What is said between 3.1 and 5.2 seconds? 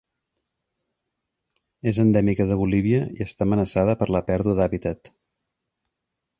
i està amenaçada per la pèrdua d'hàbitat.